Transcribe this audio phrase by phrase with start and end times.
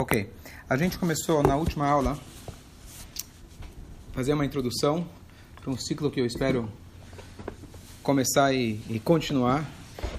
[0.00, 0.28] Ok.
[0.68, 2.18] A gente começou na última aula
[4.12, 5.06] fazer uma introdução
[5.60, 6.68] para um ciclo que eu espero
[8.02, 9.64] começar e, e continuar,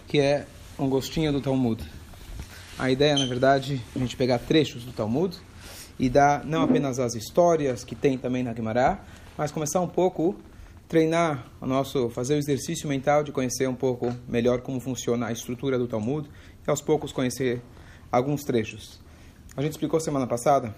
[0.07, 0.47] que é
[0.79, 1.83] um gostinho do Talmud.
[2.79, 5.37] A ideia, na verdade, é a gente pegar trechos do Talmud
[5.99, 9.01] e dar não apenas as histórias que tem também na Gemara,
[9.37, 10.35] mas começar um pouco
[10.87, 15.31] treinar o nosso, fazer o exercício mental de conhecer um pouco melhor como funciona a
[15.31, 16.29] estrutura do Talmud
[16.65, 17.61] e aos poucos conhecer
[18.11, 18.99] alguns trechos.
[19.55, 20.75] A gente explicou semana passada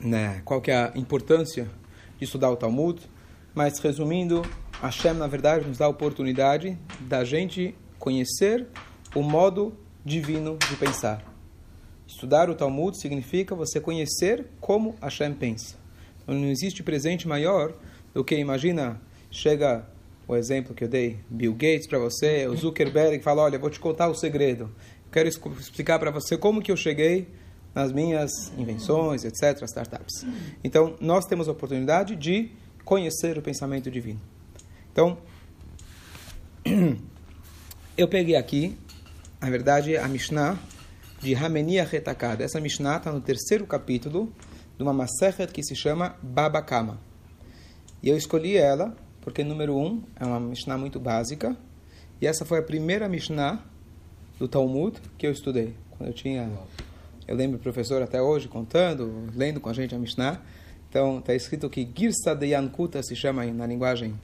[0.00, 1.68] né, qual que é a importância
[2.18, 3.00] de estudar o Talmud,
[3.54, 4.42] mas resumindo,
[4.80, 8.66] Hashem, na verdade, nos dá a oportunidade da gente conhecer
[9.14, 11.24] o modo divino de pensar.
[12.06, 15.76] Estudar o Talmud significa você conhecer como Hashem pensa.
[16.22, 17.72] Então, não existe presente maior
[18.12, 19.00] do que, imagina,
[19.30, 19.86] chega
[20.26, 23.78] o exemplo que eu dei, Bill Gates para você, o Zuckerberg fala, olha, vou te
[23.78, 24.70] contar o segredo.
[25.14, 27.28] Quero explicar para você como que eu cheguei
[27.72, 30.26] nas minhas invenções, etc., startups.
[30.64, 32.50] Então, nós temos a oportunidade de
[32.84, 34.20] conhecer o pensamento divino.
[34.90, 35.16] Então,
[37.96, 38.76] eu peguei aqui,
[39.40, 40.58] na verdade, a Mishnah
[41.20, 42.42] de Hamenia Retakada.
[42.42, 44.32] Essa Mishnah está no terceiro capítulo
[44.76, 46.98] de uma Masechet que se chama Babakama.
[48.02, 51.56] E eu escolhi ela porque, número um, é uma Mishnah muito básica.
[52.20, 53.64] E essa foi a primeira Mishnah
[54.38, 55.74] do Talmud que eu estudei.
[55.90, 56.50] Quando eu tinha.
[57.26, 60.40] Eu lembro o professor até hoje contando, lendo com a gente a Mishnah.
[60.88, 64.14] Então, está escrito que Girsa de Yankuta se chama na linguagem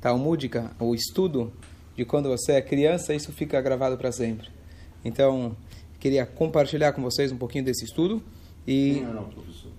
[0.00, 1.52] talmúdica, o estudo
[1.96, 4.48] de quando você é criança, isso fica gravado para sempre.
[5.04, 5.56] Então,
[5.98, 8.22] queria compartilhar com vocês um pouquinho desse estudo.
[8.66, 9.00] E...
[9.00, 9.72] Não, não, professor.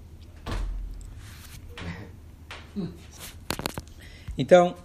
[4.37, 4.75] Então,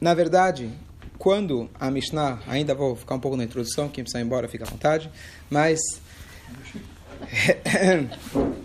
[0.00, 0.70] na verdade,
[1.18, 4.64] quando a Mishnah, ainda vou ficar um pouco na introdução, quem precisa ir embora fica
[4.64, 5.10] à vontade,
[5.48, 5.78] mas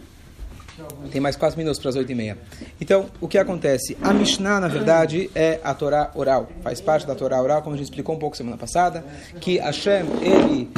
[1.11, 2.38] tem mais quatro minutos para as oito e meia.
[2.80, 3.98] Então, o que acontece?
[4.02, 7.77] A Mishnah, na verdade, é a Torá oral, faz parte da Torá oral, como a
[7.77, 9.04] gente explicou um pouco semana passada,
[9.39, 10.70] que Hashem, ele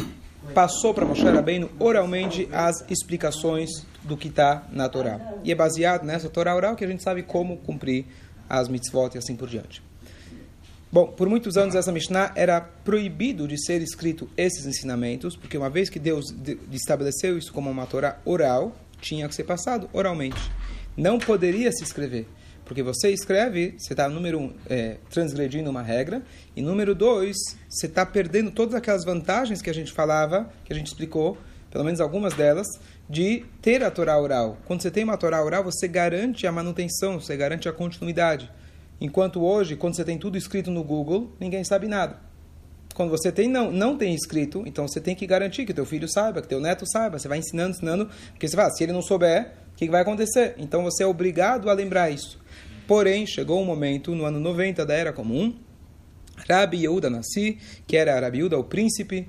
[0.53, 3.69] passou para Moshe Rabbeinu oralmente as explicações
[4.03, 5.19] do que está na Torá.
[5.43, 8.05] E é baseado nessa Torá oral que a gente sabe como cumprir
[8.49, 9.81] as mitzvot e assim por diante.
[10.93, 15.69] Bom, por muitos anos essa Mishnah era proibido de ser escrito esses ensinamentos, porque uma
[15.69, 16.35] vez que Deus
[16.69, 20.51] estabeleceu isso como uma Torá oral, tinha que ser passado oralmente.
[20.97, 22.27] Não poderia se escrever,
[22.65, 26.21] porque você escreve, você está, número um, é, transgredindo uma regra,
[26.57, 27.37] e número dois,
[27.69, 31.37] você está perdendo todas aquelas vantagens que a gente falava, que a gente explicou,
[31.71, 32.67] pelo menos algumas delas,
[33.09, 34.57] de ter a Torá oral.
[34.65, 38.51] Quando você tem uma Torá oral, você garante a manutenção, você garante a continuidade.
[39.01, 42.17] Enquanto hoje, quando você tem tudo escrito no Google, ninguém sabe nada.
[42.93, 46.07] Quando você tem não, não tem escrito, então você tem que garantir que teu filho
[46.07, 47.17] saiba, que teu neto saiba.
[47.17, 50.53] Você vai ensinando, ensinando, porque você fala, se ele não souber, o que vai acontecer?
[50.59, 52.39] Então você é obrigado a lembrar isso.
[52.87, 55.55] Porém, chegou um momento, no ano 90 da Era Comum,
[56.47, 57.57] Rabi Yehuda Nassi,
[57.87, 59.27] que era Rabi Yehuda, o príncipe,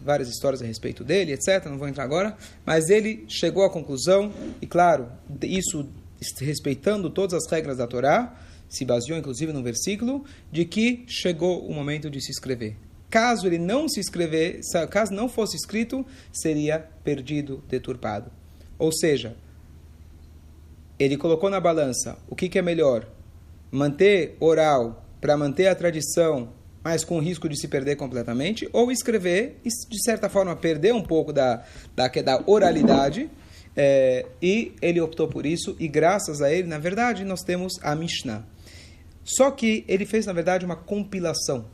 [0.00, 4.32] várias histórias a respeito dele, etc., não vou entrar agora, mas ele chegou à conclusão,
[4.60, 5.08] e claro,
[5.42, 5.88] isso
[6.40, 8.36] respeitando todas as regras da Torá,
[8.68, 12.76] se baseou inclusive no versículo, de que chegou o momento de se escrever.
[13.10, 18.30] Caso ele não se escrever, caso não fosse escrito, seria perdido, deturpado.
[18.78, 19.34] Ou seja,
[20.98, 23.08] ele colocou na balança o que, que é melhor:
[23.70, 26.52] manter oral para manter a tradição,
[26.82, 31.02] mas com risco de se perder completamente, ou escrever e, de certa forma, perder um
[31.02, 31.64] pouco da,
[31.96, 33.30] da, da oralidade.
[33.80, 37.94] É, e ele optou por isso, e graças a ele, na verdade, nós temos a
[37.94, 38.44] Mishnah.
[39.28, 41.66] Só que ele fez, na verdade, uma compilação.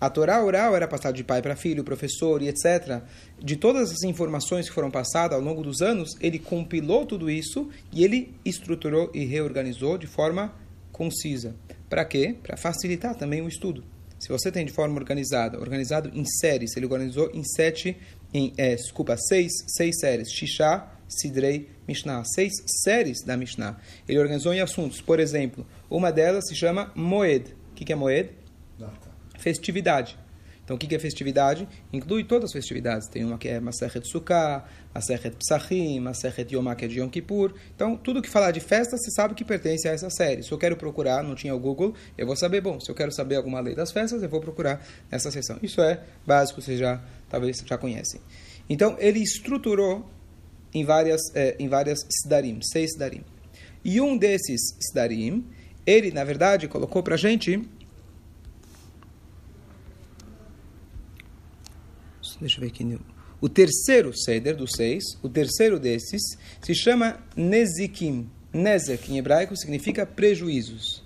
[0.00, 3.00] A Torá oral era passada de pai para filho, professor e etc.
[3.38, 7.70] De todas as informações que foram passadas ao longo dos anos, ele compilou tudo isso
[7.92, 10.52] e ele estruturou e reorganizou de forma
[10.90, 11.54] concisa.
[11.88, 12.34] Para quê?
[12.42, 13.84] Para facilitar também o estudo.
[14.18, 17.96] Se você tem de forma organizada, organizado em séries, ele organizou em sete,
[18.32, 20.28] em, é, desculpa, seis, seis séries.
[20.32, 22.52] Shishá, Sidrei, Mishnah, seis
[22.82, 23.78] séries da Mishnah.
[24.08, 25.00] Ele organizou em assuntos.
[25.00, 27.54] Por exemplo, uma delas se chama Moed.
[27.72, 28.30] O que, que é Moed?
[28.78, 29.10] Data.
[29.38, 30.18] Festividade.
[30.64, 31.68] Então, o que, que é festividade?
[31.92, 33.06] Inclui todas as festividades.
[33.08, 34.64] Tem uma que é Masechet Sukkah,
[34.94, 37.52] Masechet Psachim, Masechet Yom que é de Yom Kippur.
[37.74, 40.42] Então, tudo que falar de festa, você sabe que pertence a essa série.
[40.42, 43.12] Se eu quero procurar, não tinha o Google, eu vou saber, bom, se eu quero
[43.12, 45.58] saber alguma lei das festas, eu vou procurar nessa seção.
[45.62, 48.22] Isso é básico, vocês já, talvez já conhecem.
[48.68, 50.08] Então, ele estruturou
[50.74, 53.22] em várias, eh, em várias Sidarim, seis Sidarim.
[53.84, 55.46] E um desses Sidarim,
[55.86, 57.62] ele, na verdade, colocou para a gente
[62.40, 62.98] deixa eu ver aqui,
[63.40, 66.22] o terceiro Seder dos seis, o terceiro desses,
[66.62, 68.30] se chama Nezikim.
[68.52, 71.02] Nezek, em hebraico, significa prejuízos.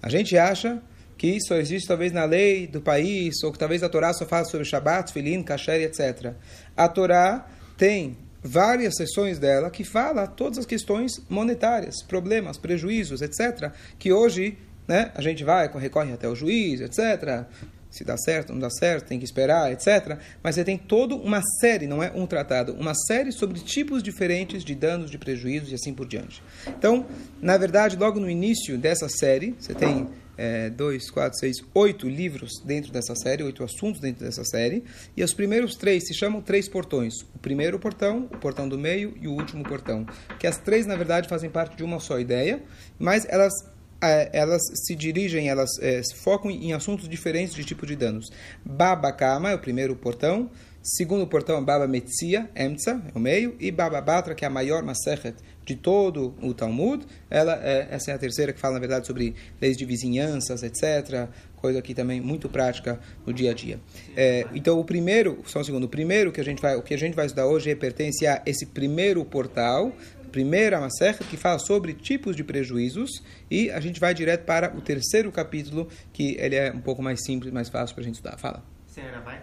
[0.00, 0.80] A gente acha
[1.16, 4.44] que isso existe talvez na lei do país, ou que talvez a Torá só fala
[4.44, 6.34] sobre Shabbat, Filin, Kasher, etc.
[6.76, 13.72] A Torá tem várias sessões dela que fala todas as questões monetárias, problemas, prejuízos, etc.,
[13.98, 14.56] que hoje
[14.86, 17.44] né, a gente vai, recorre até o juiz, etc.,
[17.90, 20.18] se dá certo, não dá certo, tem que esperar, etc.
[20.42, 24.62] Mas você tem toda uma série, não é um tratado, uma série sobre tipos diferentes
[24.62, 26.42] de danos, de prejuízos e assim por diante.
[26.66, 27.06] Então,
[27.40, 30.06] na verdade, logo no início dessa série, você tem
[30.38, 34.84] é, dois, quatro, seis, oito livros dentro dessa série, oito assuntos dentro dessa série,
[35.16, 37.22] e os primeiros três se chamam três portões.
[37.34, 40.06] O primeiro portão, o portão do meio e o último portão.
[40.38, 42.62] Que as três, na verdade, fazem parte de uma só ideia,
[42.98, 43.52] mas elas
[44.00, 48.30] é, elas se dirigem, elas é, se focam em assuntos diferentes de tipo de danos.
[48.64, 50.48] Baba Kama é o primeiro portão,
[50.82, 54.82] segundo portão Baba Metzia, Emtsa, é o meio, e Baba Batra, que é a maior
[54.82, 57.06] Masechet de todo o Talmud.
[57.28, 61.28] Ela é, essa é a terceira que fala, na verdade, sobre leis de vizinhanças, etc.
[61.56, 63.78] Coisa aqui também muito prática no dia a dia.
[64.16, 66.94] É, então, o primeiro, só um segundo, o primeiro que a gente vai, o que
[66.94, 69.92] a gente vai estudar hoje pertence a esse primeiro portal,
[70.32, 74.80] primeira Maserha, que fala sobre tipos de prejuízos, e a gente vai direto para o
[74.80, 78.38] terceiro capítulo, que ele é um pouco mais simples, mais fácil para a gente estudar.
[78.38, 78.62] Fala.
[78.96, 79.40] Era vai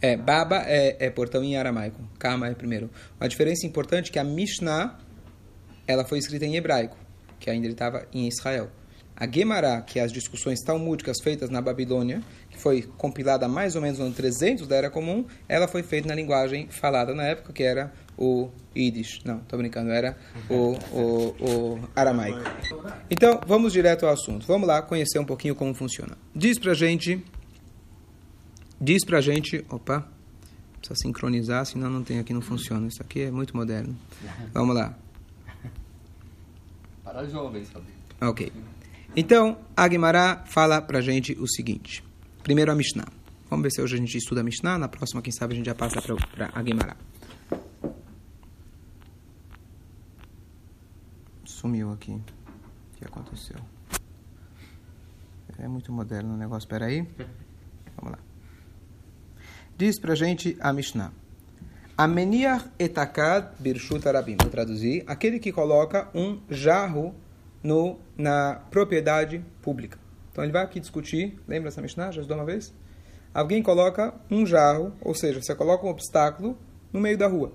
[0.00, 2.90] É, Baba é, é, portão em aramaico, Kama é primeiro.
[3.20, 4.98] Uma diferença importante é que a Mishnah,
[5.86, 6.96] ela foi escrita em hebraico,
[7.40, 8.70] que ainda estava em Israel.
[9.20, 13.82] A Gemara, que é as discussões talmúdicas feitas na Babilônia, que foi compilada mais ou
[13.82, 17.52] menos no ano 300 da Era Comum, ela foi feita na linguagem falada na época,
[17.52, 19.24] que era o Yiddish.
[19.24, 20.16] Não, tô brincando, era
[20.48, 22.38] o, o, o aramaico.
[23.10, 24.46] Então, vamos direto ao assunto.
[24.46, 26.16] Vamos lá conhecer um pouquinho como funciona.
[26.32, 27.20] Diz pra gente.
[28.80, 29.64] Diz pra gente.
[29.68, 30.08] Opa,
[30.78, 32.86] precisa sincronizar, senão não tem aqui, não funciona.
[32.86, 33.96] Isso aqui é muito moderno.
[34.54, 34.96] Vamos lá.
[37.02, 37.86] Para jovens, sabe?
[38.20, 38.52] Ok.
[39.16, 42.04] Então, a Gemara fala pra gente o seguinte.
[42.42, 43.08] Primeiro a Mishnah.
[43.50, 44.78] Vamos ver se hoje a gente estuda a Mishnah.
[44.78, 46.96] Na próxima, quem sabe, a gente já passa para a Gemara.
[51.44, 52.12] Sumiu aqui.
[52.12, 52.22] O
[52.96, 53.56] que aconteceu?
[55.58, 56.66] É muito moderno o negócio.
[56.66, 57.00] Espera aí.
[57.96, 58.27] Vamos lá.
[59.78, 61.12] Diz pra gente a Mishnah.
[61.96, 64.36] Ameniach etakad birshut arabim.
[64.42, 65.04] Vou traduzir.
[65.06, 67.14] Aquele que coloca um jarro
[67.62, 69.96] no, na propriedade pública.
[70.32, 71.38] Então ele vai aqui discutir.
[71.46, 72.10] Lembra essa Mishnah?
[72.10, 72.74] Já ajudou uma vez?
[73.32, 76.58] Alguém coloca um jarro, ou seja, você coloca um obstáculo
[76.92, 77.52] no meio da rua.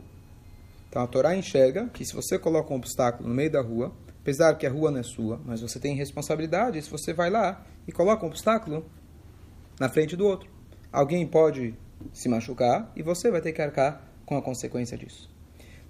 [0.87, 4.53] Então a Torá enxerga que se você coloca um obstáculo no meio da rua, apesar
[4.53, 7.91] que a rua não é sua, mas você tem responsabilidade se você vai lá e
[7.91, 8.89] coloca um obstáculo
[9.77, 10.49] na frente do outro.
[10.89, 11.75] Alguém pode
[12.11, 15.31] se machucar e você vai ter que arcar com a consequência disso.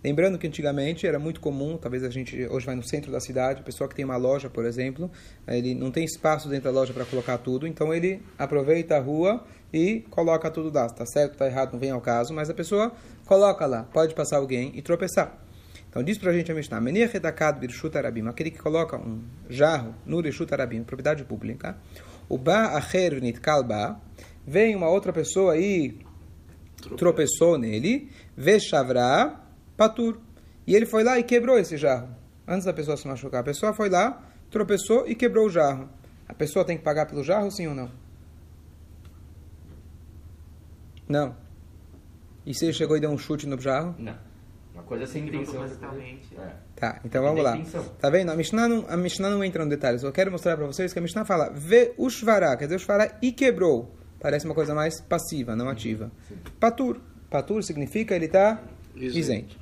[0.04, 3.62] Lembrando que antigamente era muito comum, talvez a gente hoje vai no centro da cidade,
[3.62, 5.10] a pessoa que tem uma loja, por exemplo,
[5.48, 9.46] ele não tem espaço dentro da loja para colocar tudo, então ele aproveita a rua
[9.72, 10.88] e coloca tudo lá.
[10.88, 12.92] Está certo, está errado, não vem ao caso, mas a pessoa
[13.26, 15.40] coloca lá, pode passar alguém e tropeçar.
[15.90, 17.58] Então diz para a gente a Mishnah, Menir Redakad
[17.96, 21.78] Arabim, aquele que coloca um jarro no Rishut Arabim, propriedade pública,
[22.28, 24.02] o Ba Acher Kalba,
[24.46, 25.98] vem uma outra pessoa e
[26.98, 29.40] tropeçou nele, Veshavra
[29.78, 30.20] Patur,
[30.68, 32.10] e ele foi lá e quebrou esse jarro,
[32.48, 33.42] antes da pessoa se machucar.
[33.42, 35.90] A pessoa foi lá, tropeçou e quebrou o jarro.
[36.28, 37.92] A pessoa tem que pagar pelo jarro, sim ou não?
[41.08, 41.36] Não.
[42.46, 43.96] E se ele chegou e deu um chute no jarro?
[43.98, 44.18] Não.
[44.74, 45.64] Uma coisa sem intenção.
[45.64, 46.56] É.
[46.76, 47.58] Tá, então vamos lá.
[48.00, 48.32] Tá vendo?
[48.32, 50.00] A Mishnah, não, a Mishnah não entra no detalhe.
[50.00, 53.32] Só quero mostrar para vocês que a Mishnah fala Ve ushvará, quer dizer, ushvará e
[53.32, 53.94] quebrou.
[54.24, 56.10] Parece uma coisa mais passiva, não ativa.
[56.58, 57.02] Patur.
[57.30, 58.64] Patur significa ele está
[58.96, 59.60] isento.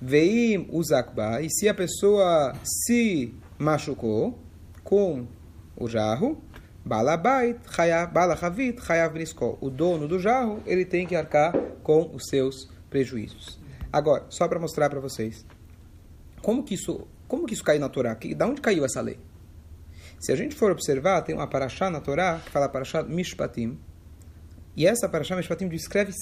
[0.00, 1.42] Veim uzakba.
[1.42, 4.38] E se a pessoa se machucou
[4.84, 5.26] com
[5.76, 6.40] o jarro,
[6.84, 9.58] balabait, chayav briskol.
[9.60, 11.52] O dono do jarro, ele tem que arcar
[11.82, 13.58] com os seus prejuízos.
[13.92, 15.44] Agora, só para mostrar para vocês.
[16.40, 18.16] Como que isso, como que isso caiu na Torá?
[18.36, 19.18] Da onde caiu essa lei?
[20.18, 23.78] Se a gente for observar, tem uma paraxá na Torá que fala paraxá Mishpatim.
[24.76, 26.12] E essa paraxá Mishpatim descreve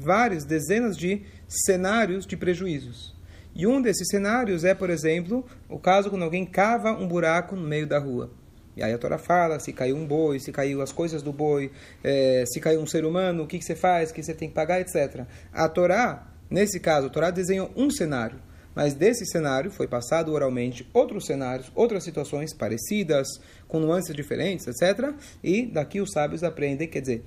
[0.00, 3.14] várias, dezenas de cenários de prejuízos.
[3.54, 7.66] E um desses cenários é, por exemplo, o caso quando alguém cava um buraco no
[7.66, 8.30] meio da rua.
[8.76, 11.70] E aí a Torá fala se caiu um boi, se caiu as coisas do boi,
[12.02, 14.48] eh, se caiu um ser humano, o que, que você faz, o que você tem
[14.48, 15.26] que pagar, etc.
[15.52, 18.40] A Torá, nesse caso, a Torá desenhou um cenário.
[18.74, 23.26] Mas desse cenário foi passado oralmente outros cenários, outras situações parecidas,
[23.66, 25.12] com nuances diferentes, etc.
[25.42, 27.24] E daqui os sábios aprendem, quer dizer,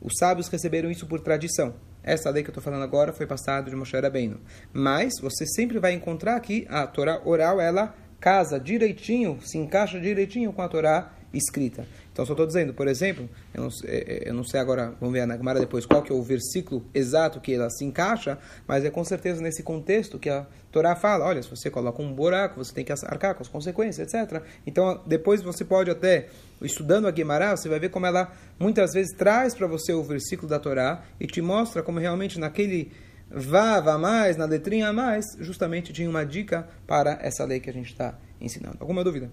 [0.00, 1.74] Os sábios receberam isso por tradição.
[2.02, 4.38] Essa lei que eu estou falando agora foi passada de Moshe Rabbeinu.
[4.70, 10.52] Mas você sempre vai encontrar que a Torá oral, ela casa direitinho, se encaixa direitinho
[10.52, 11.86] com a Torá escrita.
[12.14, 13.68] Então, só estou dizendo, por exemplo, eu não,
[14.24, 17.40] eu não, sei agora, vamos ver na Gemara depois qual que é o versículo exato
[17.40, 21.42] que ela se encaixa, mas é com certeza nesse contexto que a Torá fala, olha,
[21.42, 24.44] se você coloca um buraco, você tem que arcar com as consequências, etc.
[24.64, 26.28] Então, depois você pode até,
[26.62, 30.48] estudando a Gemara, você vai ver como ela muitas vezes traz para você o versículo
[30.48, 32.92] da Torá e te mostra como realmente naquele
[33.28, 37.68] vá, vá mais, na letrinha a mais, justamente tinha uma dica para essa lei que
[37.68, 38.76] a gente está ensinando.
[38.78, 39.32] Alguma dúvida?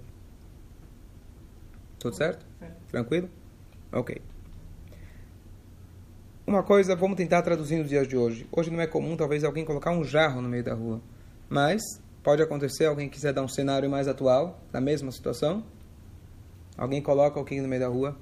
[2.01, 2.43] Tudo certo?
[2.89, 3.29] Tranquilo?
[3.93, 4.19] Ok.
[6.47, 8.47] Uma coisa, vamos tentar traduzir nos dias de hoje.
[8.51, 10.99] Hoje não é comum, talvez, alguém colocar um jarro no meio da rua.
[11.47, 11.79] Mas
[12.23, 15.63] pode acontecer, alguém quiser dar um cenário mais atual, na mesma situação.
[16.75, 18.17] Alguém coloca o que no meio da rua?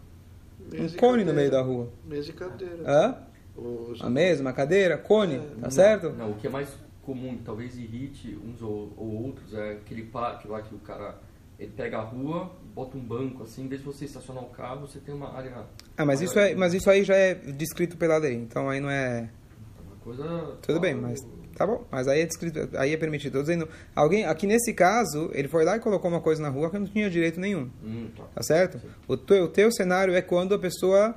[0.71, 1.89] Mesa um cone no meio da rua.
[2.05, 2.83] Mesa e cadeira.
[2.85, 3.15] Hã?
[3.55, 6.09] Os- A mesa, uma cadeira, cone, É, tá Não, certo?
[6.09, 6.69] Não, o que é mais
[7.01, 11.17] comum, talvez irrite uns ou, ou outros, é aquele parque lá que o cara
[11.57, 14.87] ele pega a rua, bota um banco assim, em vez de você estacionar o carro,
[14.87, 15.65] você tem uma área.
[15.97, 18.89] Ah, mas isso, é, mas isso aí já é descrito pela lei, então aí não
[18.89, 19.29] é.
[19.85, 20.57] Uma coisa.
[20.61, 21.19] Tudo bem, mas
[21.57, 21.85] tá bom.
[21.91, 23.33] Mas aí é descrito, aí é permitido.
[23.33, 26.69] Tô dizendo, alguém aqui nesse caso, ele foi lá e colocou uma coisa na rua
[26.69, 27.69] que não tinha direito nenhum.
[27.83, 28.23] Hum, tá.
[28.35, 28.79] Tá certo?
[29.05, 31.13] O teu, o teu cenário é quando a pessoa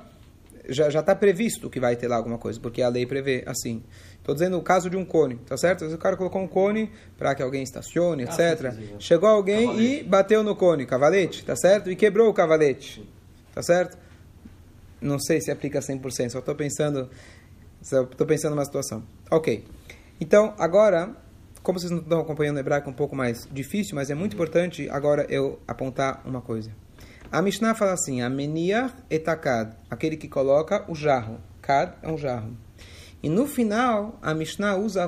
[0.67, 3.81] já já está previsto que vai ter lá alguma coisa, porque a lei prevê assim.
[4.23, 5.79] Estou dizendo o caso de um cone, tá certo?
[5.83, 8.73] Às vezes o cara colocou um cone para que alguém estacione, Ah, etc.
[8.97, 9.99] Chegou alguém Cavalete.
[9.99, 11.91] e bateu no cone, cavalete, tá certo?
[11.91, 13.05] E quebrou o cavalete,
[13.53, 13.97] tá certo?
[15.01, 17.09] Não sei se aplica 100%, só estou pensando,
[17.81, 19.03] só estou pensando numa situação.
[19.29, 19.65] Ok.
[20.21, 21.13] Então, agora,
[21.61, 24.35] como vocês não estão acompanhando o hebraico é um pouco mais difícil, mas é muito
[24.35, 26.71] importante agora eu apontar uma coisa.
[27.29, 31.41] A Mishnah fala assim, ameniach etakad, aquele que coloca o jarro.
[31.61, 32.55] Kad é um jarro.
[33.23, 35.07] E no final, a Mishnah usa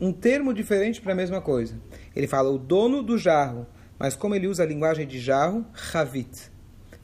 [0.00, 1.80] um termo diferente para a mesma coisa.
[2.14, 6.50] Ele fala o dono do jarro, mas como ele usa a linguagem de jarro, chavit.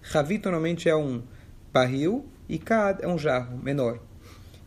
[0.02, 1.22] Chavit normalmente é um
[1.72, 4.00] barril e kad é um jarro menor.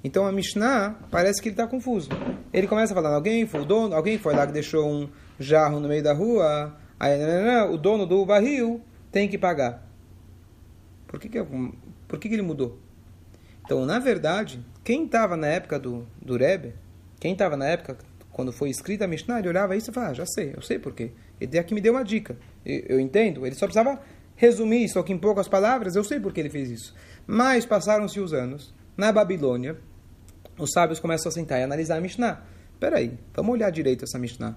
[0.02, 2.10] Então a Mishnah parece que ele está confuso.
[2.54, 5.90] Ele começa falando, alguém foi o dono, alguém foi lá que deixou um jarro no
[5.90, 9.86] meio da rua, aí nananã, o dono do barril tem que pagar.
[11.06, 11.44] Por que, que,
[12.08, 12.80] por que, que ele mudou?
[13.66, 16.76] Então, na verdade, quem estava na época do, do Rebbe,
[17.20, 17.98] quem estava na época
[18.32, 20.78] quando foi escrita a Mishnah, ele olhava isso e falava, ah, já sei, eu sei
[20.78, 21.12] por quê.
[21.40, 22.38] Ele aqui me deu uma dica.
[22.66, 24.00] Eu, eu entendo, ele só precisava
[24.36, 26.96] resumir isso aqui em poucas palavras, eu sei por que ele fez isso.
[27.26, 29.78] Mas passaram-se os anos, na Babilônia,
[30.60, 32.44] os sábios começam a sentar e analisar a Mishnah.
[32.80, 34.56] Peraí, vamos olhar direito essa Mishnah.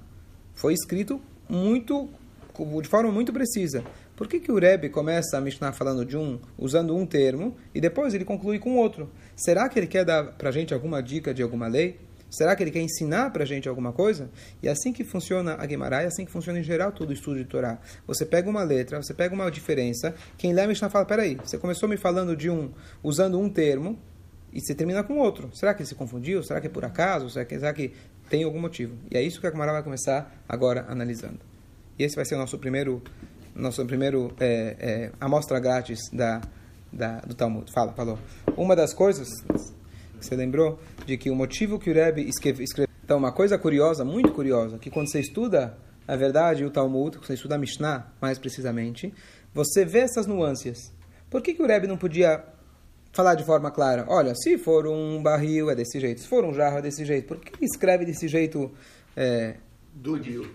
[0.52, 2.10] Foi escrito muito,
[2.82, 3.82] de forma muito precisa.
[4.18, 7.80] Por que, que o Rebbe começa a Mishnah falando de um, usando um termo, e
[7.80, 9.08] depois ele conclui com outro?
[9.36, 12.00] Será que ele quer dar para a gente alguma dica de alguma lei?
[12.28, 14.28] Será que ele quer ensinar para a gente alguma coisa?
[14.60, 17.12] E é assim que funciona a Gemara, é assim que funciona em geral todo o
[17.12, 17.78] estudo de Torá.
[18.08, 21.56] Você pega uma letra, você pega uma diferença, quem lê a Mishnah fala, peraí, você
[21.56, 22.72] começou me falando de um,
[23.04, 23.96] usando um termo,
[24.52, 25.48] e você termina com outro.
[25.54, 26.42] Será que ele se confundiu?
[26.42, 27.30] Será que é por acaso?
[27.30, 27.92] Será que, será que
[28.28, 28.96] tem algum motivo?
[29.12, 31.38] E é isso que a Gemara vai começar agora analisando.
[31.98, 33.02] E esse vai ser o nosso primeiro,
[33.58, 36.40] nosso primeiro é, é, amostra grátis da,
[36.92, 37.70] da, do Talmud.
[37.72, 38.18] Fala, falou.
[38.56, 42.66] Uma das coisas que você lembrou de que o motivo que o Rebbe escreveu...
[43.04, 47.26] Então, uma coisa curiosa, muito curiosa, que quando você estuda, na verdade, o Talmud, quando
[47.26, 49.12] você estuda a Mishnah, mais precisamente,
[49.52, 50.92] você vê essas nuances.
[51.30, 52.44] Por que, que o Rebbe não podia
[53.12, 54.04] falar de forma clara?
[54.08, 57.26] Olha, se for um barril é desse jeito, se for um jarro é desse jeito.
[57.26, 58.70] Por que escreve desse jeito
[59.16, 59.56] é,
[59.92, 60.50] Dúdio.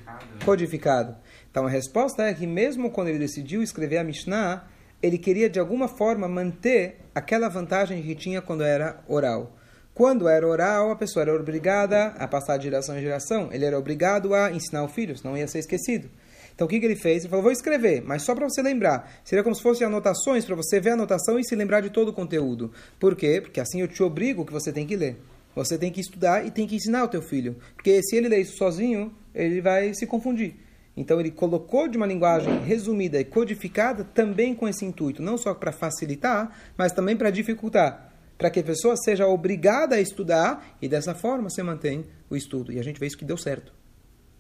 [0.46, 1.16] codificado?
[1.50, 4.68] Então, a resposta é que mesmo quando ele decidiu escrever a Mishnah,
[5.02, 9.56] ele queria de alguma forma manter aquela vantagem que tinha quando era oral.
[9.94, 13.50] Quando era oral, a pessoa era obrigada a passar de geração em geração.
[13.52, 16.10] Ele era obrigado a ensinar o filho, senão ia ser esquecido.
[16.56, 17.24] Então o que, que ele fez?
[17.24, 19.12] Ele falou: vou escrever, mas só para você lembrar.
[19.24, 22.10] Seria como se fossem anotações para você ver a anotação e se lembrar de todo
[22.10, 22.72] o conteúdo.
[23.00, 23.40] Por quê?
[23.42, 25.20] Porque assim eu te obrigo que você tem que ler.
[25.55, 27.55] Você tem que estudar e tem que ensinar o teu filho.
[27.75, 30.55] Porque se ele ler isso sozinho, ele vai se confundir.
[30.95, 35.53] Então ele colocou de uma linguagem resumida e codificada também com esse intuito, não só
[35.53, 40.88] para facilitar, mas também para dificultar, para que a pessoa seja obrigada a estudar e
[40.88, 42.72] dessa forma você mantém o estudo.
[42.72, 43.74] E a gente vê isso que deu certo.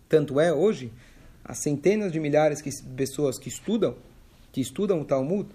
[0.07, 0.91] Tanto é hoje,
[1.43, 3.95] as centenas de milhares de pessoas que estudam,
[4.51, 5.49] que estudam o Talmud,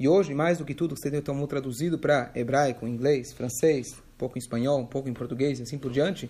[0.00, 4.02] e hoje, mais do que tudo, você tem o Talmud traduzido para hebraico, inglês, francês,
[4.20, 6.28] pouco em espanhol, um pouco em português e assim por diante,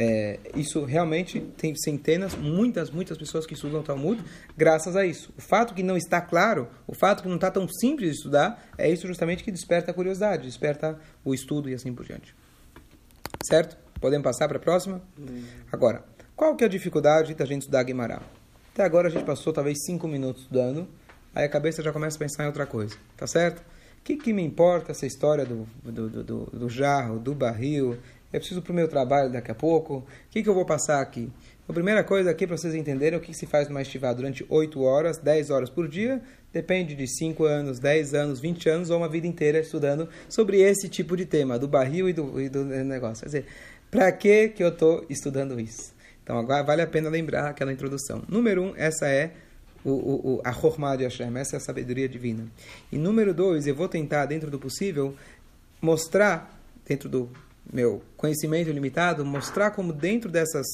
[0.00, 4.22] É, isso realmente tem centenas, muitas, muitas pessoas que estudam Talmud
[4.56, 5.32] graças a isso.
[5.36, 8.48] O fato que não está claro, o fato que não está tão simples de estudar,
[8.78, 12.32] é isso justamente que desperta a curiosidade, desperta o estudo e assim por diante.
[13.42, 13.76] Certo?
[14.00, 15.02] Podemos passar para a próxima?
[15.72, 16.04] Agora,
[16.36, 18.22] qual que é a dificuldade da gente estudar Guimarães?
[18.72, 20.86] Até agora a gente passou talvez cinco minutos estudando,
[21.34, 23.60] aí a cabeça já começa a pensar em outra coisa, tá certo?
[24.08, 27.98] Que, que me importa essa história do, do, do, do, do jarro, do barril?
[28.32, 29.96] Eu preciso para o meu trabalho daqui a pouco.
[29.96, 31.30] O que, que eu vou passar aqui?
[31.68, 34.80] A primeira coisa aqui para vocês entenderem o que se faz numa estivá durante 8
[34.80, 36.22] horas, 10 horas por dia.
[36.50, 40.88] Depende de 5 anos, 10 anos, 20 anos ou uma vida inteira estudando sobre esse
[40.88, 43.24] tipo de tema, do barril e do, e do negócio.
[43.24, 43.46] Quer dizer,
[43.90, 45.94] para que, que eu estou estudando isso?
[46.24, 48.22] Então agora vale a pena lembrar aquela introdução.
[48.26, 49.32] Número 1, um, essa é
[49.90, 52.46] o, o, a Chormá de Hashem, essa é a sabedoria divina.
[52.90, 55.14] E número 2, eu vou tentar, dentro do possível,
[55.80, 57.30] mostrar, dentro do
[57.72, 60.66] meu conhecimento limitado, mostrar como dentro dessas,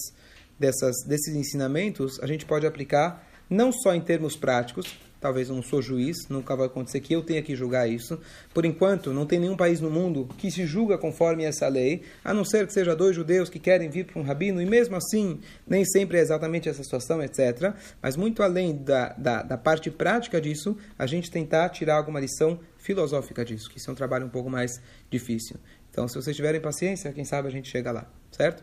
[0.58, 5.62] dessas, desses ensinamentos a gente pode aplicar não só em termos práticos, talvez eu não
[5.62, 8.20] sou juiz, nunca vai acontecer que eu tenha que julgar isso.
[8.52, 12.34] Por enquanto, não tem nenhum país no mundo que se julga conforme essa lei, a
[12.34, 15.40] não ser que seja dois judeus que querem vir para um rabino, e mesmo assim,
[15.66, 17.72] nem sempre é exatamente essa situação, etc.
[18.02, 22.60] Mas muito além da, da, da parte prática disso, a gente tentar tirar alguma lição
[22.76, 24.78] filosófica disso, que isso é um trabalho um pouco mais
[25.10, 25.56] difícil.
[25.90, 28.62] Então, se vocês tiverem paciência, quem sabe a gente chega lá, certo?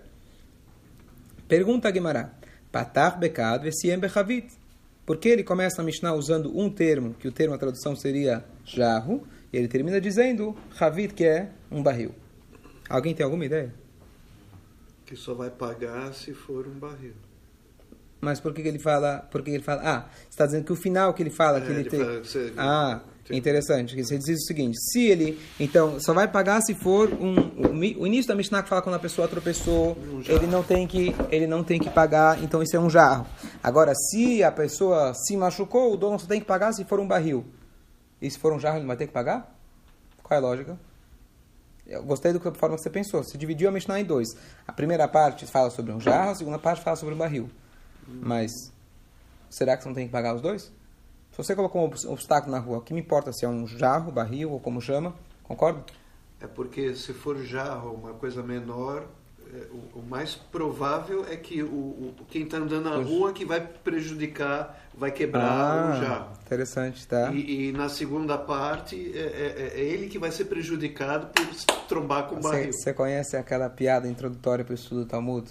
[1.47, 2.29] Pergunta a Guimará.
[2.71, 4.60] Patar bekad vesiem bechavit.
[5.05, 8.45] Por que ele começa a Mishnah usando um termo, que o termo, a tradução seria
[8.63, 12.13] jarro, e ele termina dizendo havit, que é um barril.
[12.89, 13.73] Alguém tem alguma ideia?
[15.05, 17.13] Que só vai pagar se for um barril.
[18.21, 19.17] Mas por que, ele fala?
[19.31, 19.81] Por que ele fala?
[19.83, 21.99] Ah, você está dizendo que o final que ele fala É, que ele, ele tem.
[21.99, 23.35] fala você- Ah, Sim.
[23.35, 24.01] interessante.
[24.03, 27.35] Você diz o seguinte: se ele, então, só vai pagar se for um.
[27.39, 30.87] O, o início da Mishnah que fala quando a pessoa tropeçou, Um ele não tem
[30.87, 32.41] que, ele não tem que pagar.
[32.43, 33.25] Então isso é um jarro.
[33.63, 37.07] Agora, se a pessoa se machucou, o dono só tem que pagar se for um
[37.07, 37.45] barril.
[38.21, 39.55] E se for um jarro, ele não vai ter que pagar?
[40.21, 40.77] Qual é a lógica?
[41.87, 43.23] Eu gostei da forma que você pensou.
[43.23, 44.35] Você dividiu a Mishnah em dois.
[44.67, 47.49] A primeira parte fala sobre um jarro, a segunda parte fala sobre um barril.
[48.07, 48.71] Mas
[49.49, 50.71] será que você não tem que pagar os dois?
[51.31, 53.65] Se você colocou um obs- obstáculo na rua, o que me importa se é um
[53.65, 55.13] jarro, barril ou como chama?
[55.43, 55.83] Concorda?
[56.39, 59.05] É porque se for jarro, uma coisa menor,
[59.53, 63.61] é, o, mais provável é que o, o- quem está andando na rua que vai
[63.61, 66.31] prejudicar, vai quebrar o jarro.
[66.45, 67.31] interessante, tá?
[67.31, 69.19] E, e na segunda parte, é,
[69.75, 72.73] é- é ele que vai ser prejudicado por se trombar com o barril.
[72.73, 75.49] você conhece aquela piada introdutória para o estudo do Talmud?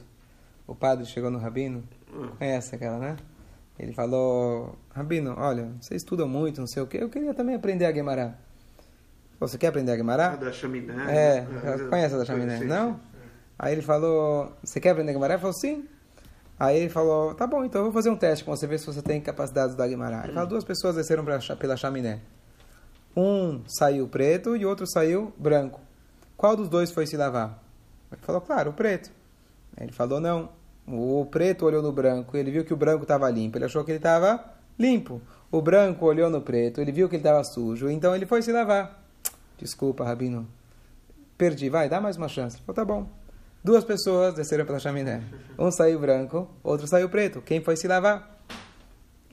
[0.67, 1.83] O padre chegou no Rabino?
[2.13, 2.29] Hum.
[2.39, 3.17] Conhece aquela, né?
[3.81, 7.87] Ele falou, Rabino, olha, você estuda muito, não sei o quê, eu queria também aprender
[7.87, 8.35] a Guimará.
[9.39, 10.37] Você quer aprender a Ah, Guimará?
[10.37, 10.93] da chaminé.
[11.09, 11.87] É, né?
[11.89, 12.95] conhece a da chaminé, Sim, não?
[12.95, 13.01] sim.
[13.59, 15.37] Aí ele falou, você quer aprender Guimarães?
[15.37, 15.89] Ele falou, sim.
[16.59, 18.85] Aí ele falou, tá bom, então eu vou fazer um teste com você, ver se
[18.87, 20.25] você tem capacidade da Guimarães.
[20.25, 22.21] Ele falou, duas pessoas desceram pra, pela chaminé.
[23.17, 25.81] Um saiu preto e o outro saiu branco.
[26.37, 27.63] Qual dos dois foi se lavar?
[28.13, 29.11] Ele falou, claro, o preto.
[29.81, 30.51] Ele falou, não.
[30.87, 33.91] O preto olhou no branco, ele viu que o branco estava limpo, ele achou que
[33.91, 34.43] ele estava
[34.79, 35.21] limpo.
[35.51, 38.53] O branco olhou no preto, ele viu que ele estava sujo, então ele foi se
[38.53, 39.03] lavar.
[39.59, 40.49] Desculpa, Rabino.
[41.37, 42.59] Perdi, vai, dá mais uma chance.
[42.59, 43.09] Falou, tá bom.
[43.63, 45.23] Duas pessoas desceram pela chaminé.
[45.59, 47.43] Um saiu branco, outro saiu preto.
[47.43, 48.39] Quem foi se lavar?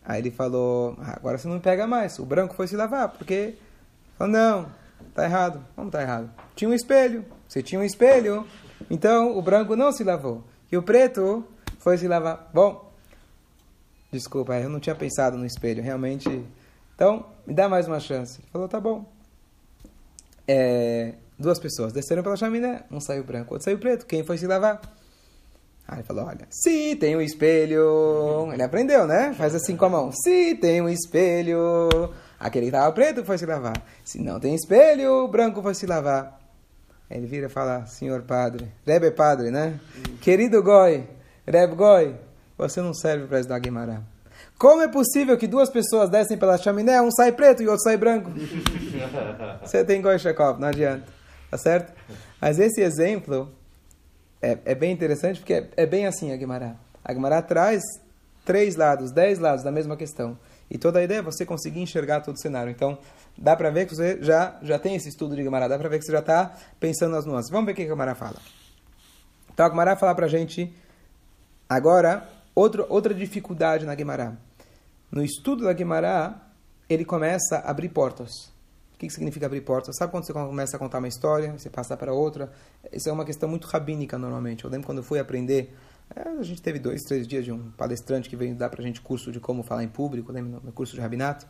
[0.03, 2.17] Aí ele falou, ah, agora você não pega mais.
[2.19, 3.55] O branco foi se lavar, porque...
[4.17, 4.67] Falou, não,
[5.13, 5.63] tá errado.
[5.75, 6.29] Como tá errado?
[6.55, 7.25] Tinha um espelho.
[7.47, 8.45] Você tinha um espelho,
[8.89, 10.43] então o branco não se lavou.
[10.71, 11.45] E o preto
[11.79, 12.49] foi se lavar.
[12.53, 12.91] Bom,
[14.11, 16.45] desculpa, eu não tinha pensado no espelho, realmente.
[16.95, 18.39] Então, me dá mais uma chance.
[18.39, 19.05] Ele falou, tá bom.
[20.47, 24.05] É, duas pessoas desceram pela chaminé, um saiu branco, outro saiu preto.
[24.05, 24.81] Quem foi se lavar?
[25.87, 28.51] Aí ele falou, olha, se tem um espelho...
[28.51, 29.33] Ele aprendeu, né?
[29.33, 30.11] Faz assim com a mão.
[30.11, 31.89] Se tem um espelho...
[32.39, 33.81] Aquele que estava preto foi se lavar.
[34.03, 36.39] Se não tem espelho, o branco foi se lavar.
[37.09, 39.79] Ele vira e fala, senhor padre, Rebbe padre, né?
[40.21, 41.07] Querido Goi,
[41.47, 42.15] Reb Goi,
[42.57, 44.01] você não serve para estudar Guimarães.
[44.57, 47.95] Como é possível que duas pessoas descem pela chaminé, um sai preto e outro sai
[47.95, 48.31] branco?
[49.61, 51.05] Você tem Goi Shekov, não adianta.
[51.49, 51.93] Tá certo?
[52.41, 53.51] Mas esse exemplo
[54.41, 56.75] é, é bem interessante porque é, é bem assim a Guimarães.
[57.03, 57.83] A Guimarães traz
[58.43, 60.37] três lados, dez lados da mesma questão.
[60.69, 62.69] E toda a ideia é você conseguir enxergar todo o cenário.
[62.69, 62.97] Então,
[63.37, 65.99] dá para ver que você já, já tem esse estudo de Guimarães, dá para ver
[65.99, 67.49] que você já está pensando nas nuances.
[67.49, 68.37] Vamos ver o que a fala.
[69.53, 70.73] Então, a Guimarães fala para gente
[71.69, 74.35] agora outro, outra dificuldade na Guimarães.
[75.09, 76.35] No estudo da Guimarães,
[76.89, 78.51] ele começa a abrir portas.
[78.93, 79.95] O que, significa abrir portas?
[79.95, 82.51] Sabe quando você começa a contar uma história, você passa para outra?
[82.91, 84.65] Isso é uma questão muito rabínica normalmente.
[84.65, 85.71] Eu lembro quando eu fui aprender,
[86.15, 89.01] a gente teve dois, três dias de um palestrante que veio dar para a gente
[89.01, 91.45] curso de como falar em público, lembra, no curso de rabinato.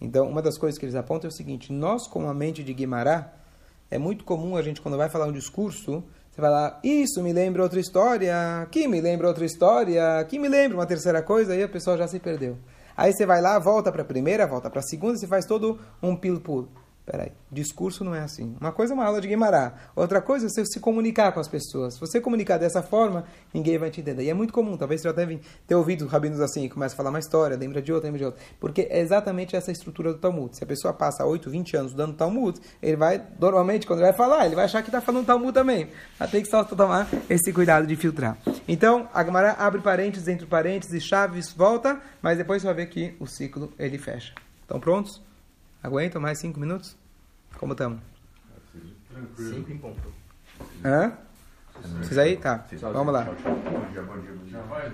[0.00, 2.72] Então, uma das coisas que eles apontam é o seguinte: nós, com a mente de
[2.74, 3.32] Guimará,
[3.90, 7.32] é muito comum a gente, quando vai falar um discurso, você vai lá, isso me
[7.32, 11.62] lembra outra história, que me lembra outra história, que me lembra uma terceira coisa, aí
[11.62, 12.58] a pessoa já se perdeu.
[12.96, 15.78] Aí você vai lá, volta para a primeira, volta para a segunda, você faz todo
[16.02, 16.68] um pil-pul.
[17.06, 18.56] Peraí, discurso não é assim.
[18.58, 21.46] Uma coisa é uma aula de Guimarães, outra coisa é você se comunicar com as
[21.46, 21.94] pessoas.
[21.94, 24.22] Se você comunicar dessa forma, ninguém vai te entender.
[24.22, 27.10] E é muito comum, talvez você já deve ter ouvido rabinos assim, começa a falar
[27.10, 28.40] uma história, lembra de outra, lembra de outra.
[28.58, 30.56] Porque é exatamente essa estrutura do Talmud.
[30.56, 34.16] Se a pessoa passa 8, 20 anos dando Talmud, ele vai, normalmente, quando ele vai
[34.16, 35.88] falar, ele vai achar que está falando Talmud também.
[36.18, 38.38] Mas tem que só tomar esse cuidado de filtrar.
[38.66, 43.14] Então, a Guimarães abre parênteses, entre parênteses, chaves, volta, mas depois você vai ver que
[43.20, 44.32] o ciclo ele fecha.
[44.62, 45.20] Estão prontos?
[45.84, 46.96] Aguentam mais cinco minutos?
[47.58, 48.00] Como estamos?
[49.36, 50.00] Cinco em ponto.
[50.82, 51.12] Hã?
[51.98, 52.38] Vocês aí?
[52.38, 52.64] Tá.
[52.80, 53.28] Vamos lá.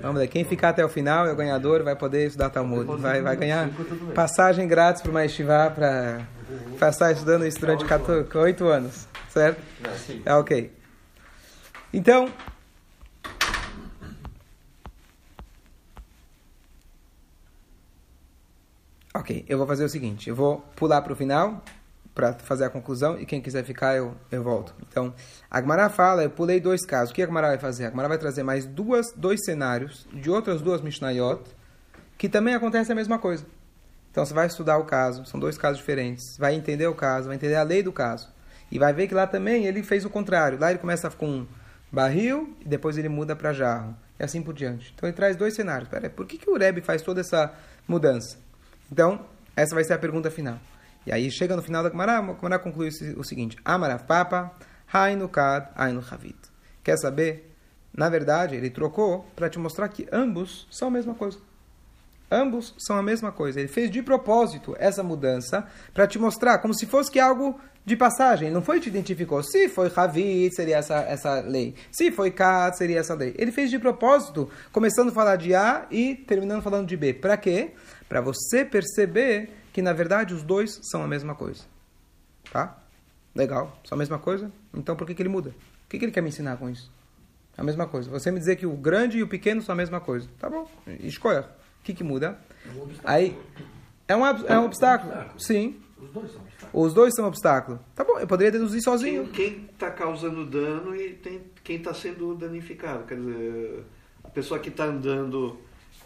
[0.03, 0.27] Vamos lá.
[0.27, 3.01] Quem ficar até o final é o ganhador, vai poder estudar Talmud.
[3.01, 3.71] Vai, vai ganhar
[4.17, 6.27] passagem grátis para uma estivá para
[6.77, 7.85] passar estudando isso durante
[8.37, 9.07] 8 anos.
[9.29, 9.63] Certo?
[10.25, 10.73] É ok.
[11.95, 12.29] Então,
[19.21, 21.63] Ok, eu vou fazer o seguinte: eu vou pular para o final
[22.15, 24.75] para fazer a conclusão e quem quiser ficar eu, eu volto.
[24.89, 25.15] Então,
[25.51, 27.11] a Gmará fala: eu pulei dois casos.
[27.11, 27.85] O que a Gmará vai fazer?
[27.85, 31.43] A Gmará vai trazer mais duas, dois cenários de outras duas Mishnayot
[32.17, 33.45] que também acontece a mesma coisa.
[34.11, 37.37] Então, você vai estudar o caso, são dois casos diferentes, vai entender o caso, vai
[37.37, 38.27] entender a lei do caso
[38.73, 40.59] e vai ver que lá também ele fez o contrário.
[40.59, 41.47] Lá ele começa com
[41.93, 44.95] barril e depois ele muda para jarro e assim por diante.
[44.97, 45.91] Então, ele traz dois cenários.
[45.91, 47.53] Pera, por que, que o Rebbe faz toda essa
[47.87, 48.39] mudança?
[48.91, 49.27] Então,
[49.57, 50.59] essa vai ser a pergunta final.
[51.07, 54.53] E aí, chega no final da Gemara, a Gemara conclui o seguinte: Amarav Papa,
[54.93, 56.39] Hainu Kad, Hainu Havit.
[56.83, 57.55] Quer saber?
[57.93, 61.39] Na verdade, ele trocou para te mostrar que ambos são a mesma coisa.
[62.31, 63.59] Ambos são a mesma coisa.
[63.59, 67.97] Ele fez de propósito essa mudança para te mostrar como se fosse que algo de
[67.97, 68.47] passagem.
[68.47, 69.43] Ele não foi te identificou.
[69.43, 71.75] Se foi Havit, seria essa, essa lei.
[71.91, 73.35] Se foi Kad, seria essa lei.
[73.37, 77.15] Ele fez de propósito, começando a falar de A e terminando falando de B.
[77.15, 77.73] Para quê?
[78.09, 81.65] Para você perceber que na verdade os dois são a mesma coisa.
[82.53, 82.77] Tá?
[83.35, 84.51] Legal, são a mesma coisa?
[84.75, 85.51] Então por que, que ele muda?
[85.51, 86.91] O que, que ele quer me ensinar com isso?
[87.57, 88.09] A mesma coisa.
[88.11, 90.29] Você me dizer que o grande e o pequeno são a mesma coisa.
[90.39, 90.69] Tá bom,
[91.01, 91.60] escolha.
[91.81, 92.39] O que, que muda?
[93.05, 93.37] Aí,
[94.07, 95.13] é um, é um obstáculo.
[95.39, 95.81] Sim.
[95.99, 96.87] Os dois são obstáculos.
[96.87, 97.81] Os dois são obstáculo.
[97.95, 99.29] Tá bom, eu poderia deduzir sozinho.
[99.29, 103.05] Quem está causando dano e tem, quem está sendo danificado.
[103.05, 103.85] Quer dizer,
[104.25, 105.59] a pessoa que está andando,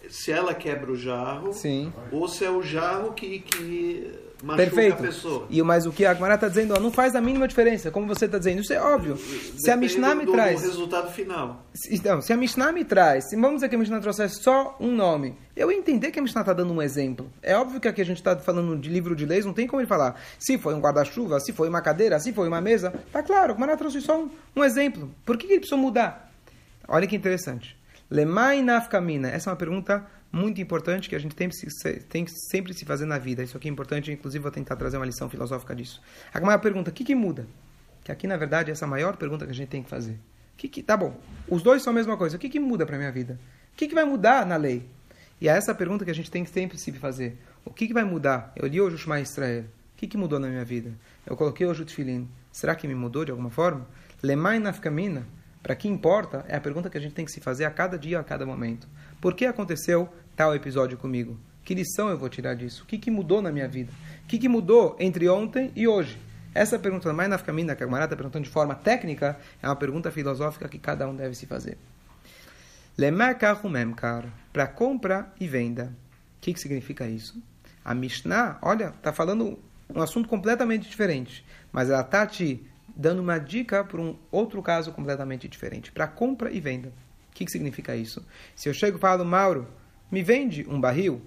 [0.09, 1.93] se ela quebra o jarro, Sim.
[2.13, 4.95] ou se é o jarro que, que machuca Perfeito.
[4.95, 5.47] a pessoa.
[5.49, 8.07] E, mas o que a Agmará está dizendo, ó, não faz a mínima diferença, como
[8.07, 8.61] você está dizendo.
[8.61, 9.17] Isso é óbvio.
[9.17, 10.61] Se a Depende Mishnah me do, traz.
[10.61, 11.65] do resultado final.
[11.73, 14.77] Se- Então, se a Mishnah me traz, se vamos dizer que a Mishnah trouxesse só
[14.79, 17.31] um nome, eu entender que a Mishnah está dando um exemplo.
[17.43, 19.81] É óbvio que aqui a gente está falando de livro de leis, não tem como
[19.81, 22.93] ele falar se foi um guarda-chuva, se foi uma cadeira, se foi uma mesa.
[23.11, 25.11] Tá claro, mas ela trouxe só um, um exemplo.
[25.25, 26.31] Por que, que ele precisou mudar?
[26.87, 27.75] Olha que interessante.
[28.15, 29.29] Lemai nafkamina.
[29.29, 31.49] Essa é uma pergunta muito importante que a gente tem,
[32.09, 33.43] tem que sempre se fazer na vida.
[33.43, 36.01] Isso aqui é importante, inclusive vou tentar trazer uma lição filosófica disso.
[36.33, 37.45] A Gemara pergunta, o que, que muda?
[38.05, 40.17] Que aqui, na verdade, essa é a maior pergunta que a gente tem que fazer.
[40.57, 42.37] Que que, tá bom, os dois são a mesma coisa.
[42.37, 43.37] O que, que muda para minha vida?
[43.73, 44.89] O que, que vai mudar na lei?
[45.41, 47.37] E é essa pergunta que a gente tem que sempre se fazer.
[47.65, 48.53] O que, que vai mudar?
[48.55, 49.65] Eu li hoje o Shema Israel.
[49.65, 50.93] O que, que mudou na minha vida?
[51.27, 52.29] Eu coloquei hoje o Tfilin.
[52.53, 53.89] Será que me mudou de alguma forma?
[54.23, 55.27] Lemai nafkamina.
[55.65, 56.45] Para que importa?
[56.47, 58.45] É a pergunta que a gente tem que se fazer a cada dia, a cada
[58.45, 58.87] momento.
[59.19, 61.41] Por que aconteceu tal episódio comigo?
[61.65, 62.83] Que lição eu vou tirar disso?
[62.83, 63.91] O que, que mudou na minha vida?
[64.25, 66.19] O que, que mudou entre ontem e hoje?
[66.55, 69.75] Essa pergunta mais na Kamina, que a Gamara está perguntando de forma técnica, é uma
[69.75, 71.79] pergunta filosófica que cada um deve se fazer.
[74.53, 75.85] Para compra e venda.
[76.37, 77.43] O que, que significa isso?
[77.83, 82.63] A Mishnah, olha, está falando um assunto completamente diferente, mas ela está te
[82.97, 86.93] dando uma dica para um outro caso completamente diferente, para compra e venda.
[87.31, 88.25] O que, que significa isso?
[88.55, 89.69] Se eu chego e falo, Mauro,
[90.11, 91.21] me vende um barril,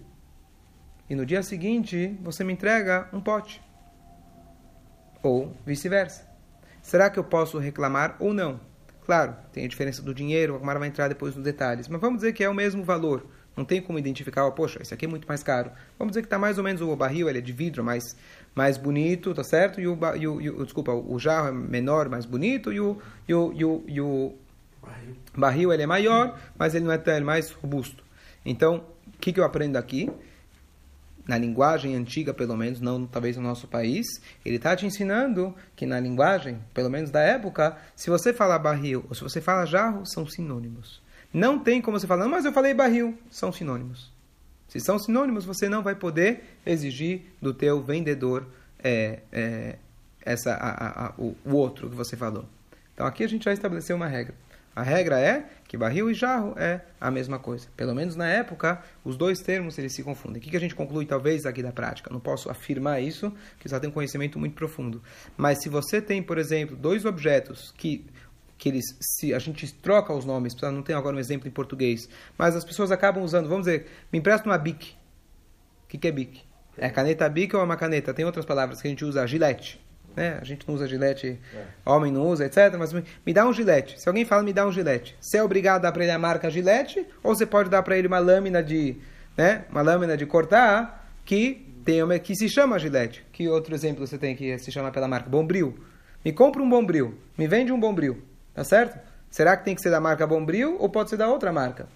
[1.10, 3.62] e no dia seguinte você me entrega um pote.
[5.22, 6.28] Ou vice-versa.
[6.82, 8.60] Será que eu posso reclamar ou não?
[9.06, 12.18] Claro, tem a diferença do dinheiro, a Gamara vai entrar depois nos detalhes, mas vamos
[12.18, 13.26] dizer que é o mesmo valor.
[13.58, 15.72] Não tem como identificar, oh, poxa, esse aqui é muito mais caro.
[15.98, 18.16] Vamos dizer que está mais ou menos o barril, ele é de vidro, mais,
[18.54, 19.82] mais bonito, tá certo?
[19.82, 23.02] E o, e o, e o- desculpa, o jarro é menor, mais bonito, e o,
[23.28, 24.36] e o, e o, e o
[25.36, 28.04] barril ele é maior, mas ele não é tão é mais robusto.
[28.46, 30.10] Então, o que, que eu aprendo aqui?
[31.28, 34.08] na linguagem antiga, pelo menos, não talvez no nosso país,
[34.46, 39.04] ele está te ensinando que na linguagem, pelo menos da época, se você fala barril
[39.10, 41.02] ou se você fala jarro, são sinônimos.
[41.34, 44.12] Não tem como você falar, mas eu falei barril, são sinônimos.
[44.68, 48.46] Se são sinônimos, você não vai poder exigir do teu vendedor
[48.80, 49.76] é, é,
[50.22, 52.46] essa, a, a, a, o, o outro que você falou.
[52.94, 54.36] Então aqui a gente já estabeleceu uma regra.
[54.78, 57.68] A regra é que barril e jarro é a mesma coisa.
[57.76, 60.40] Pelo menos na época, os dois termos eles se confundem.
[60.40, 62.12] O que, que a gente conclui, talvez, aqui da prática?
[62.14, 65.02] Não posso afirmar isso, porque já tem um conhecimento muito profundo.
[65.36, 68.06] Mas se você tem, por exemplo, dois objetos que
[68.58, 72.10] que eles se a gente troca os nomes, não tem agora um exemplo em português,
[72.38, 74.96] mas as pessoas acabam usando, vamos dizer, me empresta uma bic.
[75.86, 76.42] O que, que é bic?
[76.78, 78.14] É caneta bic ou é uma caneta?
[78.14, 79.80] Tem outras palavras que a gente usa, gilete
[80.18, 80.40] né?
[80.42, 81.66] A gente não usa gilete, é.
[81.86, 82.76] homem não usa, etc.
[82.78, 84.02] Mas me dá um gilete.
[84.02, 85.16] Se alguém fala, me dá um gilete.
[85.22, 87.96] Você é obrigado a dar para ele a marca gilete, ou você pode dar para
[87.96, 88.98] ele uma lâmina de,
[89.38, 89.66] né?
[89.70, 93.24] Uma lâmina de cortar que tem uma, que se chama gilete.
[93.32, 95.30] Que outro exemplo você tem que se chama pela marca?
[95.30, 95.78] Bombril.
[96.26, 97.14] Me compra um bombril.
[97.38, 98.20] Me vende um bombril.
[98.58, 99.00] Tá certo?
[99.30, 101.88] Será que tem que ser da marca Bombril ou pode ser da outra marca?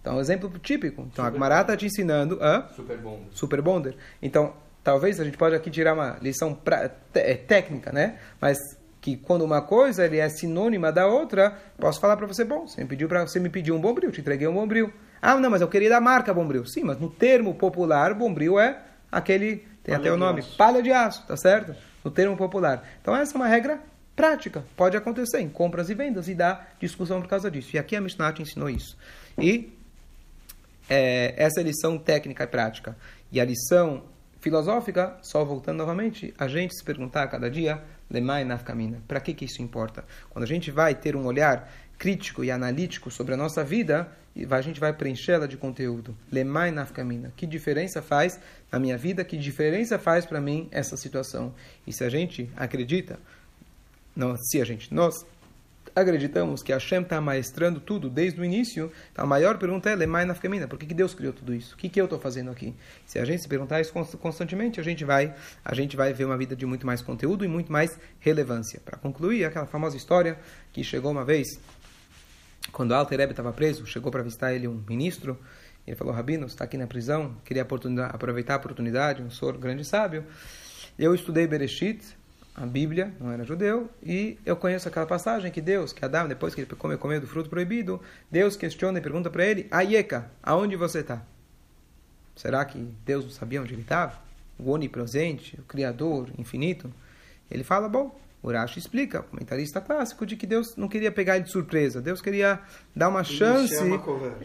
[0.00, 1.02] Então, um exemplo típico.
[1.02, 2.68] Então, Super a Gmará está te ensinando a...
[2.74, 3.26] Super Bonder.
[3.32, 3.96] Super Bonder.
[4.22, 8.18] Então, talvez a gente pode aqui tirar uma lição pra, é, técnica, né?
[8.40, 8.56] Mas
[8.98, 12.80] que quando uma coisa ele é sinônima da outra, posso falar para você, bom, você
[12.82, 14.90] me pediu para você me pediu um bombril, te entreguei um bombril.
[15.20, 16.64] Ah, não, mas eu queria da marca bombril.
[16.64, 18.80] Sim, mas no termo popular, bombril é
[19.12, 20.56] aquele tem palha até o nome, aço.
[20.56, 21.76] palha de aço, tá certo?
[22.02, 22.88] No termo popular.
[23.02, 23.80] Então essa é uma regra
[24.14, 27.74] prática, pode acontecer em compras e vendas e dá discussão por causa disso.
[27.74, 28.96] E aqui a Mishnah te ensinou isso.
[29.38, 29.72] E
[30.88, 32.96] é, essa é a lição técnica e prática.
[33.30, 34.02] E a lição
[34.40, 39.34] filosófica, só voltando novamente, a gente se perguntar a cada dia, lemai nafkamina, para que,
[39.34, 40.04] que isso importa?
[40.30, 44.10] Quando a gente vai ter um olhar crítico e analítico sobre a nossa vida,
[44.50, 46.16] a gente vai preenchê-la de conteúdo.
[46.32, 47.32] Lemai nafkamina.
[47.36, 48.40] Que diferença faz
[48.72, 49.22] na minha vida?
[49.22, 51.54] Que diferença faz para mim essa situação?
[51.86, 53.18] E se a gente acredita,
[54.14, 55.14] não, se a gente, nós
[55.94, 60.68] acreditamos que Hashem está maestrando tudo desde o início, a maior pergunta é Lemai Nafkamina,
[60.68, 61.74] por que, que Deus criou tudo isso?
[61.74, 62.74] O que, que eu estou fazendo aqui?
[63.06, 66.36] Se a gente se perguntar isso constantemente, a gente vai a gente vai ver uma
[66.36, 68.80] vida de muito mais conteúdo e muito mais relevância.
[68.84, 70.38] Para concluir, aquela famosa história
[70.72, 71.48] que chegou uma vez,
[72.72, 75.38] quando Alter Rebbe estava preso, chegou para visitar ele um ministro,
[75.86, 77.66] ele falou, Rabino, está aqui na prisão, queria
[78.12, 80.24] aproveitar a oportunidade, um senhor grande sábio,
[80.98, 82.16] eu estudei Bereshit,
[82.60, 86.54] a Bíblia, não era judeu, e eu conheço aquela passagem que Deus, que Adão, depois
[86.54, 90.76] que ele come, comeu do fruto proibido, Deus questiona e pergunta para ele, Ayeka, aonde
[90.76, 91.22] você está?
[92.36, 94.20] Será que Deus não sabia onde ele estava?
[94.58, 96.92] O onipresente, o Criador, infinito?
[97.50, 101.52] Ele fala, bom, Urashi explica, comentarista clássico, de que Deus não queria pegar ele de
[101.52, 102.60] surpresa, Deus queria
[102.94, 103.74] dar uma chance,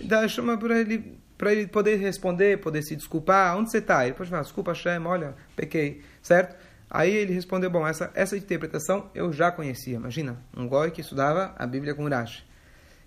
[0.05, 4.05] dar chama para ele para ele poder responder, poder se desculpar, onde você está?
[4.05, 6.55] Ele pode falar, desculpa Hashem, olha, pequei, certo?
[6.95, 9.97] Aí ele respondeu, bom, essa, essa interpretação eu já conhecia.
[9.97, 12.45] Imagina, um goi que estudava a Bíblia com Urashi.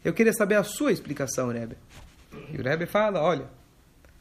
[0.05, 1.79] Eu queria saber a sua explicação, Rebbe.
[2.53, 3.46] E o Rebbe fala, olha,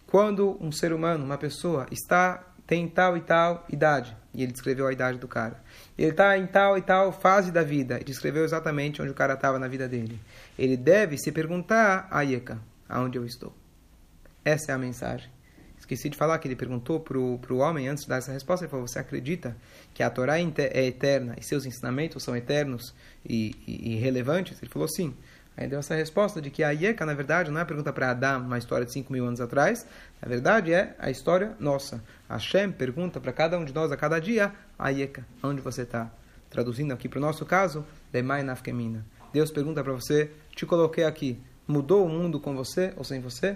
[0.06, 4.88] quando um ser humano, uma pessoa, está tem tal e tal idade, e ele descreveu
[4.88, 5.62] a idade do cara.
[5.98, 9.34] Ele está em tal e tal fase da vida, e descreveu exatamente onde o cara
[9.34, 10.18] estava na vida dele.
[10.58, 13.54] Ele deve se perguntar, Ayeka, aonde eu estou?
[14.46, 15.30] Essa é a mensagem.
[15.88, 18.70] Esqueci de falar que ele perguntou para o homem, antes de dar essa resposta, ele
[18.70, 19.56] falou, você acredita
[19.94, 22.94] que a Torá é eterna e seus ensinamentos são eternos
[23.26, 24.62] e, e, e relevantes?
[24.62, 25.16] Ele falou, sim.
[25.56, 28.42] Aí deu essa resposta de que a Ieka, na verdade, não é pergunta para Adão,
[28.42, 29.88] uma história de 5 mil anos atrás.
[30.22, 32.04] Na verdade, é a história nossa.
[32.30, 36.12] Hashem pergunta para cada um de nós a cada dia, a Ieka, onde você está?
[36.50, 39.06] Traduzindo aqui para o nosso caso, Lemai Nafkemina.
[39.32, 43.56] Deus pergunta para você, te coloquei aqui, mudou o mundo com você ou sem você?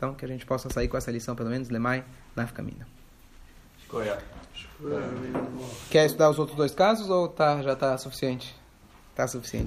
[0.00, 2.02] Então, que a gente possa sair com essa lição, pelo menos, Lemai,
[2.34, 2.88] Nafkamina.
[5.90, 8.56] Quer estudar os outros dois casos ou tá, já está suficiente?
[9.10, 9.58] Está suficiente.